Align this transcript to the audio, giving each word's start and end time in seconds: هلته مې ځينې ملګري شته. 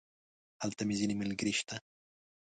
هلته 0.61 0.81
مې 0.87 0.95
ځينې 0.99 1.15
ملګري 1.21 1.53
شته. 1.59 1.75